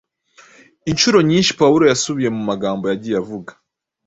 [0.91, 3.51] Incuro nyinshi Pawulo yasubiye mu magambo yagiye avuga